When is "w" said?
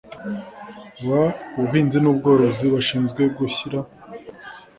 1.05-1.09